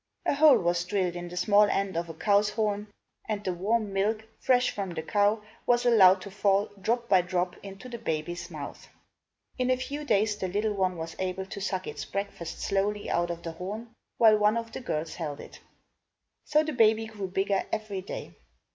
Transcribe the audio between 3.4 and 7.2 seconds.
the warm milk, fresh from the cow, was allowed to fall, drop